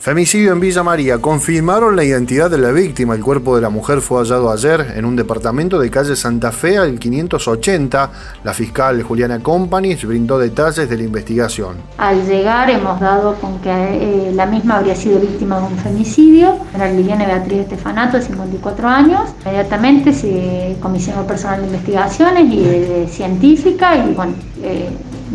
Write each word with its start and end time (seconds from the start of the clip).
Femicidio 0.00 0.52
en 0.52 0.60
Villa 0.60 0.82
María. 0.82 1.18
Confirmaron 1.18 1.94
la 1.94 2.02
identidad 2.02 2.50
de 2.50 2.56
la 2.56 2.70
víctima. 2.70 3.14
El 3.14 3.22
cuerpo 3.22 3.54
de 3.54 3.60
la 3.60 3.68
mujer 3.68 4.00
fue 4.00 4.22
hallado 4.22 4.50
ayer 4.50 4.94
en 4.96 5.04
un 5.04 5.14
departamento 5.14 5.78
de 5.78 5.90
calle 5.90 6.16
Santa 6.16 6.52
Fe 6.52 6.78
al 6.78 6.98
580. 6.98 8.10
La 8.42 8.54
fiscal 8.54 9.02
Juliana 9.02 9.40
Company 9.40 9.96
brindó 9.96 10.38
detalles 10.38 10.88
de 10.88 10.96
la 10.96 11.02
investigación. 11.02 11.76
Al 11.98 12.26
llegar 12.26 12.70
hemos 12.70 12.98
dado 12.98 13.34
con 13.34 13.58
que 13.58 13.68
eh, 13.70 14.32
la 14.34 14.46
misma 14.46 14.78
habría 14.78 14.96
sido 14.96 15.20
víctima 15.20 15.58
de 15.58 15.66
un 15.66 15.76
femicidio. 15.76 16.56
Era 16.74 16.90
Liliana 16.90 17.26
Beatriz 17.26 17.58
Estefanato, 17.58 18.16
de 18.16 18.22
54 18.22 18.88
años. 18.88 19.20
Inmediatamente 19.44 20.14
se 20.14 20.78
comisionó 20.80 21.26
personal 21.26 21.60
de 21.60 21.66
investigaciones 21.66 22.50
y 22.50 22.64
de, 22.64 23.06
científica 23.06 23.96
y 23.96 24.14
bueno, 24.14 24.32
eh, 24.62 24.88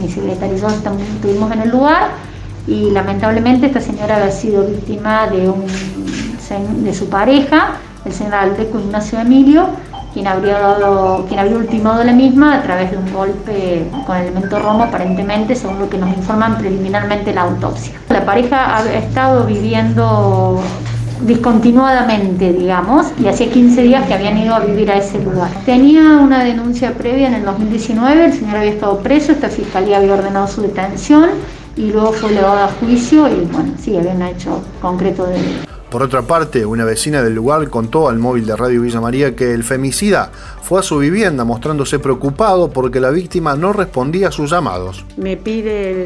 mi 0.00 0.08
secretario 0.08 0.56
y 0.56 0.60
yo 0.60 0.68
estuvimos 0.68 1.50
en 1.50 1.62
el 1.62 1.70
lugar 1.70 2.31
y 2.66 2.90
lamentablemente 2.90 3.66
esta 3.66 3.80
señora 3.80 4.16
había 4.16 4.30
sido 4.30 4.64
víctima 4.64 5.26
de, 5.28 5.48
un, 5.48 5.64
de 6.84 6.94
su 6.94 7.08
pareja, 7.08 7.76
el 8.04 8.12
señor 8.12 8.34
Aldeco 8.34 8.78
Ignacio 8.78 9.18
Emilio, 9.18 9.68
quien 10.12 10.26
habría, 10.26 10.58
dado, 10.58 11.24
quien 11.26 11.40
habría 11.40 11.56
ultimado 11.56 12.04
la 12.04 12.12
misma 12.12 12.58
a 12.58 12.62
través 12.62 12.90
de 12.90 12.98
un 12.98 13.12
golpe 13.12 13.84
con 14.06 14.16
elemento 14.16 14.58
romo, 14.58 14.84
aparentemente, 14.84 15.54
según 15.54 15.78
lo 15.78 15.88
que 15.88 15.98
nos 15.98 16.14
informan 16.16 16.58
preliminarmente 16.58 17.32
la 17.32 17.42
autopsia. 17.42 17.94
La 18.10 18.24
pareja 18.24 18.76
ha 18.76 18.92
estado 18.92 19.46
viviendo 19.46 20.60
discontinuadamente, 21.22 22.52
digamos, 22.52 23.06
y 23.18 23.28
hacía 23.28 23.50
15 23.50 23.82
días 23.82 24.06
que 24.06 24.14
habían 24.14 24.36
ido 24.36 24.54
a 24.54 24.60
vivir 24.60 24.90
a 24.90 24.96
ese 24.96 25.22
lugar. 25.22 25.50
Tenía 25.64 26.18
una 26.18 26.44
denuncia 26.44 26.92
previa 26.94 27.28
en 27.28 27.34
el 27.34 27.44
2019, 27.44 28.24
el 28.24 28.32
señor 28.32 28.56
había 28.56 28.72
estado 28.72 28.98
preso, 28.98 29.32
esta 29.32 29.48
fiscalía 29.48 29.98
había 29.98 30.14
ordenado 30.14 30.48
su 30.48 30.62
detención 30.62 31.30
y 31.76 31.92
luego 31.92 32.12
fue 32.12 32.30
elevado 32.30 32.64
a 32.64 32.68
juicio 32.68 33.28
y 33.28 33.44
bueno, 33.46 33.74
sí, 33.78 33.96
habían 33.96 34.22
hecho 34.22 34.62
concreto 34.80 35.26
de 35.26 35.38
Por 35.90 36.02
otra 36.02 36.22
parte, 36.22 36.66
una 36.66 36.84
vecina 36.84 37.22
del 37.22 37.34
lugar 37.34 37.68
contó 37.70 38.08
al 38.08 38.18
móvil 38.18 38.46
de 38.46 38.56
Radio 38.56 38.82
Villa 38.82 39.00
María 39.00 39.34
que 39.34 39.52
el 39.52 39.64
femicida 39.64 40.30
fue 40.62 40.80
a 40.80 40.82
su 40.82 40.98
vivienda 40.98 41.44
mostrándose 41.44 41.98
preocupado 41.98 42.70
porque 42.70 43.00
la 43.00 43.10
víctima 43.10 43.56
no 43.56 43.72
respondía 43.72 44.28
a 44.28 44.32
sus 44.32 44.50
llamados. 44.50 45.04
Me 45.16 45.36
pide 45.36 46.02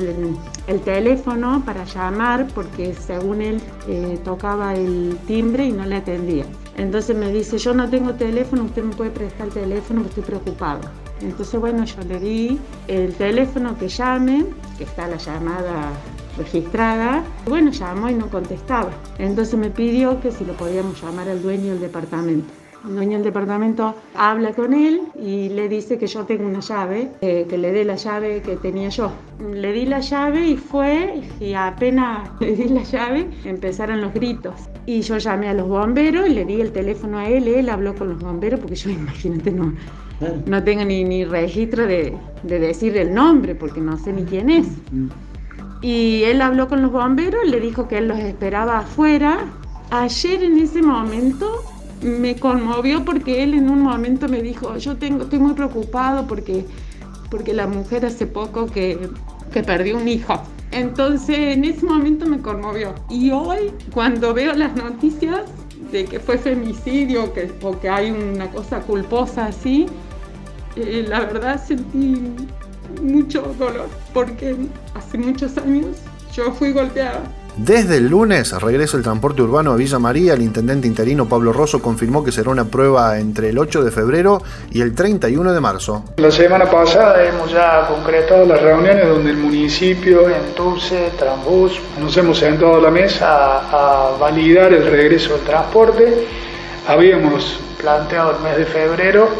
el, 0.66 0.80
teléfono 0.80 1.62
para 1.64 1.84
llamar 1.84 2.46
porque 2.54 2.94
según 2.94 3.42
él 3.42 3.60
eh, 3.88 4.18
tocaba 4.24 4.74
el 4.74 5.18
timbre 5.26 5.66
y 5.66 5.72
no 5.72 5.84
le 5.84 5.96
atendía. 5.96 6.44
Entonces 6.76 7.16
me 7.16 7.32
dice, 7.32 7.58
yo 7.58 7.72
no 7.72 7.88
tengo 7.88 8.14
teléfono, 8.14 8.64
usted 8.64 8.82
me 8.82 8.94
puede 8.94 9.10
prestar 9.10 9.48
el 9.48 9.52
teléfono, 9.52 10.02
estoy 10.02 10.22
preocupado. 10.22 10.80
Entonces, 11.20 11.58
bueno, 11.58 11.84
yo 11.84 12.02
le 12.02 12.20
di 12.20 12.58
el 12.88 13.14
teléfono 13.14 13.76
que 13.78 13.88
llame, 13.88 14.44
que 14.76 14.84
está 14.84 15.08
la 15.08 15.16
llamada 15.16 15.92
registrada. 16.36 17.24
Bueno, 17.46 17.70
llamó 17.70 18.10
y 18.10 18.14
no 18.14 18.28
contestaba. 18.28 18.90
Entonces 19.18 19.58
me 19.58 19.70
pidió 19.70 20.20
que 20.20 20.30
si 20.30 20.44
lo 20.44 20.52
podíamos 20.54 21.00
llamar 21.00 21.28
al 21.28 21.42
dueño 21.42 21.72
del 21.72 21.80
departamento. 21.80 22.52
El 22.86 22.94
dueño 22.94 23.12
del 23.14 23.24
departamento 23.24 23.96
habla 24.14 24.52
con 24.52 24.72
él 24.72 25.00
y 25.20 25.48
le 25.48 25.68
dice 25.68 25.98
que 25.98 26.06
yo 26.06 26.24
tengo 26.24 26.46
una 26.46 26.60
llave, 26.60 27.10
eh, 27.20 27.44
que 27.48 27.58
le 27.58 27.72
dé 27.72 27.84
la 27.84 27.96
llave 27.96 28.42
que 28.42 28.56
tenía 28.56 28.90
yo. 28.90 29.10
Le 29.52 29.72
di 29.72 29.86
la 29.86 29.98
llave 29.98 30.46
y 30.46 30.56
fue, 30.56 31.22
y 31.40 31.54
apenas 31.54 32.30
le 32.40 32.54
di 32.54 32.68
la 32.68 32.84
llave, 32.84 33.28
empezaron 33.44 34.00
los 34.00 34.14
gritos. 34.14 34.54
Y 34.84 35.00
yo 35.00 35.18
llamé 35.18 35.48
a 35.48 35.54
los 35.54 35.66
bomberos 35.66 36.28
y 36.28 36.34
le 36.34 36.44
di 36.44 36.60
el 36.60 36.70
teléfono 36.70 37.18
a 37.18 37.28
él, 37.28 37.48
él 37.48 37.68
habló 37.70 37.92
con 37.96 38.10
los 38.10 38.20
bomberos, 38.20 38.60
porque 38.60 38.76
yo 38.76 38.90
imagínate, 39.02 39.50
no, 39.50 39.72
no 40.46 40.62
tengo 40.64 40.84
ni, 40.84 41.04
ni 41.04 41.24
registro 41.24 41.86
de, 41.86 42.16
de, 42.42 42.58
decir 42.58 42.96
el 42.96 43.12
nombre 43.12 43.54
porque 43.54 43.80
no 43.80 43.98
sé 43.98 44.12
ni 44.12 44.24
quién 44.24 44.48
es. 44.50 44.66
Y 45.82 46.22
él 46.24 46.40
habló 46.40 46.68
con 46.68 46.82
los 46.82 46.90
bomberos, 46.90 47.46
le 47.46 47.60
dijo 47.60 47.86
que 47.86 47.98
él 47.98 48.08
los 48.08 48.18
esperaba 48.18 48.78
afuera. 48.78 49.44
Ayer 49.90 50.42
en 50.42 50.58
ese 50.58 50.82
momento 50.82 51.62
me 52.02 52.36
conmovió 52.36 53.04
porque 53.04 53.42
él 53.42 53.54
en 53.54 53.68
un 53.70 53.82
momento 53.82 54.28
me 54.28 54.42
dijo, 54.42 54.76
yo 54.78 54.96
tengo, 54.96 55.24
estoy 55.24 55.38
muy 55.38 55.54
preocupado 55.54 56.26
porque, 56.26 56.64
porque 57.30 57.52
la 57.52 57.66
mujer 57.66 58.06
hace 58.06 58.26
poco 58.26 58.66
que, 58.66 58.98
que 59.52 59.62
perdió 59.62 59.96
un 59.96 60.08
hijo. 60.08 60.40
Entonces 60.72 61.38
en 61.38 61.64
ese 61.64 61.84
momento 61.84 62.26
me 62.26 62.40
conmovió. 62.40 62.94
Y 63.08 63.30
hoy 63.30 63.72
cuando 63.92 64.34
veo 64.34 64.54
las 64.54 64.74
noticias 64.76 65.42
de 65.92 66.04
que 66.04 66.18
fue 66.18 66.38
femicidio 66.38 67.32
que, 67.32 67.52
o 67.62 67.78
que 67.78 67.88
hay 67.88 68.10
una 68.10 68.50
cosa 68.50 68.80
culposa 68.80 69.46
así, 69.46 69.86
eh, 70.76 71.04
la 71.08 71.20
verdad 71.20 71.62
sentí 71.64 72.34
mucho 73.02 73.54
dolor 73.58 73.88
porque 74.12 74.56
hace 74.94 75.18
muchos 75.18 75.56
años 75.58 75.96
yo 76.32 76.52
fui 76.52 76.72
golpeada. 76.72 77.22
Desde 77.56 77.96
el 77.96 78.08
lunes 78.08 78.52
regresa 78.60 78.98
el 78.98 79.02
transporte 79.02 79.40
urbano 79.40 79.72
a 79.72 79.76
Villa 79.76 79.98
María. 79.98 80.34
El 80.34 80.42
intendente 80.42 80.86
interino 80.86 81.26
Pablo 81.26 81.54
Rosso 81.54 81.80
confirmó 81.80 82.22
que 82.22 82.30
será 82.30 82.50
una 82.50 82.66
prueba 82.66 83.18
entre 83.18 83.48
el 83.48 83.58
8 83.58 83.82
de 83.82 83.90
febrero 83.90 84.42
y 84.70 84.82
el 84.82 84.94
31 84.94 85.54
de 85.54 85.60
marzo. 85.60 86.04
La 86.18 86.30
semana 86.30 86.70
pasada 86.70 87.24
hemos 87.24 87.50
ya 87.50 87.88
concretado 87.88 88.44
las 88.44 88.60
reuniones 88.60 89.08
donde 89.08 89.30
el 89.30 89.38
municipio, 89.38 90.28
Entuce, 90.28 91.12
Transbus, 91.18 91.80
nos 91.98 92.14
hemos 92.18 92.38
sentado 92.38 92.76
a 92.76 92.80
la 92.82 92.90
mesa 92.90 93.26
a, 93.26 94.10
a 94.10 94.18
validar 94.18 94.74
el 94.74 94.84
regreso 94.90 95.32
del 95.36 95.46
transporte. 95.46 96.26
Habíamos 96.86 97.58
planteado 97.80 98.36
el 98.36 98.42
mes 98.42 98.58
de 98.58 98.66
febrero 98.66 99.30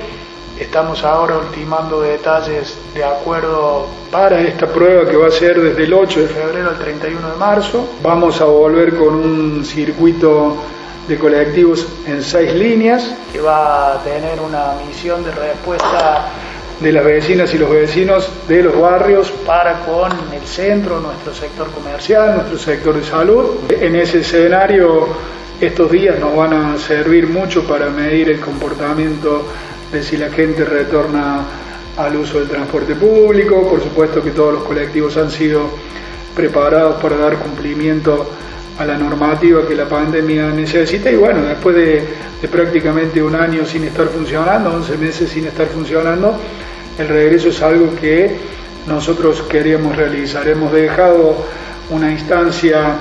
Estamos 0.59 1.05
ahora 1.05 1.37
ultimando 1.37 2.00
detalles 2.00 2.78
de 2.94 3.05
acuerdo 3.05 3.87
para 4.11 4.41
esta 4.41 4.67
prueba 4.67 5.06
que 5.06 5.15
va 5.15 5.27
a 5.27 5.31
ser 5.31 5.61
desde 5.61 5.84
el 5.84 5.93
8 5.93 6.21
de 6.21 6.28
febrero 6.28 6.71
al 6.71 6.78
31 6.78 7.31
de 7.33 7.37
marzo. 7.37 7.87
Vamos 8.03 8.41
a 8.41 8.47
volver 8.47 8.97
con 8.97 9.15
un 9.16 9.65
circuito 9.66 10.56
de 11.06 11.19
colectivos 11.19 11.87
en 12.06 12.22
seis 12.22 12.55
líneas 12.55 13.15
que 13.34 13.41
va 13.43 13.93
a 13.93 14.03
tener 14.03 14.41
una 14.41 14.72
misión 14.87 15.22
de 15.25 15.31
respuesta 15.33 16.31
de 16.81 16.93
las 16.93 17.05
vecinas 17.05 17.53
y 17.53 17.59
los 17.59 17.69
vecinos 17.69 18.27
de 18.49 18.62
los 18.62 18.81
barrios 18.81 19.31
para 19.45 19.81
con 19.81 20.11
el 20.33 20.47
centro, 20.47 21.00
nuestro 21.00 21.34
sector 21.34 21.71
comercial, 21.71 22.34
nuestro 22.34 22.59
sector 22.59 22.95
de 22.95 23.05
salud. 23.05 23.56
En 23.69 23.95
ese 23.95 24.21
escenario 24.21 25.06
estos 25.61 25.91
días 25.91 26.19
nos 26.19 26.34
van 26.34 26.53
a 26.53 26.78
servir 26.78 27.28
mucho 27.28 27.65
para 27.65 27.89
medir 27.89 28.31
el 28.31 28.41
comportamiento 28.41 29.45
de 29.92 30.02
si 30.02 30.16
la 30.16 30.30
gente 30.30 30.64
retorna 30.64 31.44
al 31.97 32.16
uso 32.16 32.38
del 32.38 32.48
transporte 32.48 32.94
público, 32.94 33.69
por 33.69 33.82
supuesto 33.82 34.22
que 34.22 34.30
todos 34.30 34.54
los 34.54 34.64
colectivos 34.64 35.16
han 35.16 35.30
sido 35.30 35.70
preparados 36.34 37.00
para 37.00 37.16
dar 37.16 37.36
cumplimiento 37.38 38.28
a 38.78 38.84
la 38.84 38.98
normativa 38.98 39.66
que 39.66 39.74
la 39.74 39.88
pandemia 39.88 40.50
necesita 40.50 41.10
y 41.10 41.16
bueno, 41.16 41.42
después 41.42 41.74
de, 41.74 42.04
prácticamente 42.50 43.22
un 43.22 43.34
año 43.34 43.64
sin 43.64 43.84
estar 43.84 44.06
funcionando, 44.06 44.72
11 44.74 44.98
meses 44.98 45.30
sin 45.30 45.47
estar 45.47 45.66
funcionando, 45.66 46.38
el 46.98 47.08
regreso 47.08 47.48
es 47.48 47.60
algo 47.62 47.94
que 47.97 48.36
nosotros 48.86 49.42
queríamos 49.42 49.97
realizar. 49.97 50.47
Hemos 50.47 50.72
dejado 50.72 51.44
una 51.91 52.12
instancia 52.12 52.97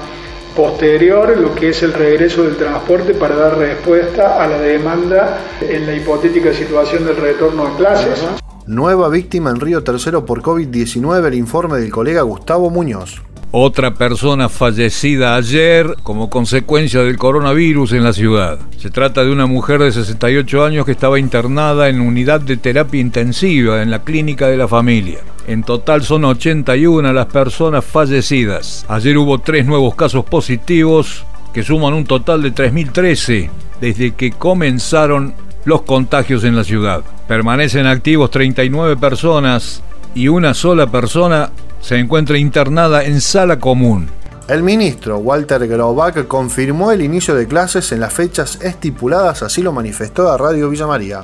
posterior 0.55 1.37
lo 1.37 1.53
que 1.53 1.69
es 1.69 1.83
el 1.83 1.93
regreso 1.93 2.43
del 2.43 2.55
transporte 2.55 3.13
para 3.13 3.35
dar 3.35 3.57
respuesta 3.57 4.41
a 4.41 4.47
la 4.47 4.59
demanda 4.59 5.39
en 5.61 5.85
la 5.85 5.93
hipotética 5.93 6.53
situación 6.53 7.05
del 7.05 7.17
retorno 7.17 7.67
a 7.67 7.75
clases. 7.75 8.25
Nueva 8.65 9.09
víctima 9.09 9.51
en 9.51 9.59
Río 9.59 9.83
Tercero 9.83 10.25
por 10.25 10.41
COVID-19, 10.41 11.25
el 11.27 11.33
informe 11.35 11.77
del 11.77 11.91
colega 11.91 12.21
Gustavo 12.21 12.69
Muñoz. 12.69 13.21
Otra 13.51 13.93
persona 13.93 14.49
fallecida 14.49 15.35
ayer 15.35 15.95
como 16.03 16.29
consecuencia 16.29 17.01
del 17.03 17.17
coronavirus 17.17 17.93
en 17.93 18.03
la 18.03 18.11
ciudad. 18.11 18.59
Se 18.77 18.89
trata 18.89 19.23
de 19.23 19.31
una 19.31 19.45
mujer 19.45 19.81
de 19.81 19.91
68 19.91 20.65
años 20.65 20.85
que 20.85 20.91
estaba 20.91 21.19
internada 21.19 21.87
en 21.87 22.01
unidad 22.01 22.41
de 22.41 22.57
terapia 22.57 22.99
intensiva 22.99 23.81
en 23.81 23.91
la 23.91 24.03
clínica 24.03 24.47
de 24.47 24.57
la 24.57 24.67
familia. 24.67 25.19
En 25.47 25.63
total 25.63 26.03
son 26.03 26.25
81 26.25 27.13
las 27.13 27.27
personas 27.27 27.85
fallecidas. 27.85 28.85
Ayer 28.89 29.17
hubo 29.17 29.39
tres 29.39 29.65
nuevos 29.65 29.95
casos 29.95 30.25
positivos 30.25 31.25
que 31.53 31.63
suman 31.63 31.93
un 31.93 32.05
total 32.05 32.41
de 32.41 32.53
3.013 32.53 33.49
desde 33.79 34.15
que 34.15 34.31
comenzaron 34.31 35.33
los 35.63 35.83
contagios 35.83 36.43
en 36.43 36.55
la 36.55 36.63
ciudad. 36.63 37.03
Permanecen 37.27 37.87
activos 37.87 38.31
39 38.31 38.97
personas 38.97 39.81
y 40.13 40.27
una 40.27 40.53
sola 40.53 40.87
persona 40.87 41.51
se 41.85 41.99
encuentra 41.99 42.39
internada 42.39 43.03
en 43.03 43.21
sala 43.21 43.59
común. 43.59 44.09
El 44.47 44.63
ministro 44.63 45.19
Walter 45.19 45.67
Graubach 45.67 46.25
confirmó 46.25 46.91
el 46.91 47.03
inicio 47.03 47.35
de 47.35 47.47
clases 47.47 47.91
en 47.91 47.99
las 47.99 48.11
fechas 48.11 48.59
estipuladas, 48.63 49.43
así 49.43 49.61
lo 49.61 49.71
manifestó 49.71 50.31
a 50.31 50.35
Radio 50.35 50.67
Villa 50.71 50.87
María. 50.87 51.23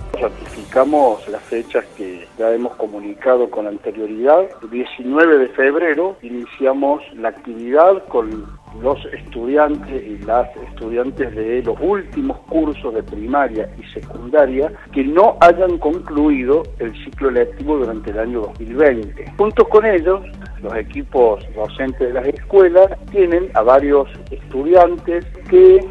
Las 0.74 1.44
fechas 1.50 1.84
que 1.98 2.26
ya 2.40 2.54
hemos 2.54 2.74
comunicado 2.78 3.52
con 3.52 3.68
anterioridad. 3.68 4.50
El 4.64 4.70
19 4.70 5.40
de 5.40 5.50
febrero 5.50 6.16
iniciamos 6.22 7.02
la 7.14 7.28
actividad 7.28 8.06
con 8.08 8.46
los 8.82 9.06
estudiantes 9.08 10.02
y 10.02 10.18
las 10.20 10.48
estudiantes 10.70 11.36
de 11.36 11.62
los 11.64 11.78
últimos 11.82 12.38
cursos 12.48 12.94
de 12.94 13.04
primaria 13.04 13.70
y 13.78 13.84
secundaria 13.92 14.72
que 14.94 15.04
no 15.04 15.36
hayan 15.42 15.78
concluido 15.78 16.64
el 16.80 16.94
ciclo 17.04 17.32
lectivo 17.32 17.78
durante 17.78 18.12
el 18.12 18.20
año 18.20 18.40
2020. 18.40 19.34
Junto 19.38 19.68
con 19.68 19.86
ellos, 19.86 20.22
los 20.64 20.74
equipos 20.76 21.44
docentes 21.54 22.00
de 22.00 22.14
las 22.14 22.28
escuelas 22.28 22.88
tienen 23.12 23.52
a 23.56 23.62
varios 23.62 24.08
estudiantes 24.32 25.26
que 25.50 25.82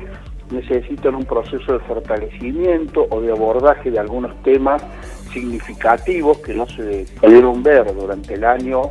necesitan 0.50 1.14
un 1.14 1.24
proceso 1.24 1.72
de 1.72 1.78
fortalecimiento 1.80 3.06
o 3.10 3.20
de 3.20 3.32
abordaje 3.32 3.90
de 3.90 3.98
algunos 3.98 4.40
temas 4.42 4.82
significativos 5.32 6.38
que 6.38 6.54
no 6.54 6.66
se 6.66 7.06
pudieron 7.20 7.62
ver 7.62 7.94
durante 7.94 8.34
el 8.34 8.44
año 8.44 8.90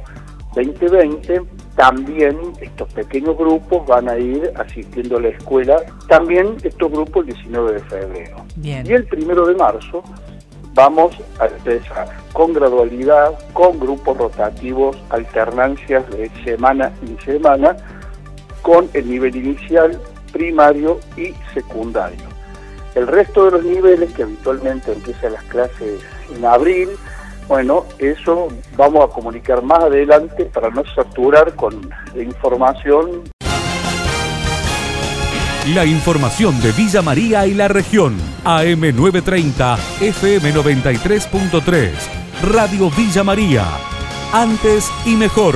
2020 0.56 1.41
también 1.79 2.38
estos 2.59 2.91
pequeños 2.94 3.38
grupos 3.38 3.88
van 3.88 4.09
a 4.09 4.17
ir 4.17 4.51
asistiendo 4.56 5.15
a 5.15 5.21
la 5.21 5.29
escuela, 5.29 5.77
también 6.09 6.57
estos 6.61 6.91
grupos 6.91 7.25
el 7.25 7.33
19 7.35 7.71
de 7.71 7.79
febrero. 7.79 8.38
Y 8.61 8.91
el 8.91 9.06
primero 9.06 9.45
de 9.45 9.56
marzo 9.56 10.03
vamos 10.73 11.15
a 11.39 11.45
empezar 11.45 12.09
con 12.33 12.51
gradualidad, 12.51 13.31
con 13.53 13.79
grupos 13.79 14.17
rotativos, 14.17 14.97
alternancias 15.09 16.09
de 16.09 16.29
semana 16.44 16.91
en 17.01 17.17
semana, 17.21 17.77
con 18.61 18.89
el 18.94 19.09
nivel 19.09 19.38
inicial, 19.38 19.97
primario 20.31 20.99
y 21.17 21.33
secundario. 21.53 22.27
El 22.95 23.07
resto 23.07 23.45
de 23.45 23.51
los 23.51 23.63
niveles 23.63 24.11
que 24.13 24.23
habitualmente 24.23 24.91
empiezan 24.91 25.33
las 25.33 25.43
clases 25.43 26.01
en 26.35 26.45
abril, 26.45 26.89
bueno, 27.47 27.85
eso 27.97 28.47
vamos 28.77 29.09
a 29.09 29.13
comunicar 29.13 29.61
más 29.63 29.79
adelante 29.79 30.45
para 30.45 30.69
no 30.69 30.83
saturar 30.95 31.55
con 31.55 31.89
la 32.13 32.21
información. 32.21 33.23
La 35.73 35.85
información 35.85 36.59
de 36.61 36.71
Villa 36.71 37.01
María 37.01 37.45
y 37.45 37.53
la 37.53 37.67
región. 37.67 38.17
AM930, 38.43 39.77
FM93.3, 39.99 41.91
Radio 42.51 42.89
Villa 42.91 43.23
María. 43.23 43.65
Antes 44.31 44.89
y 45.05 45.15
mejor. 45.15 45.55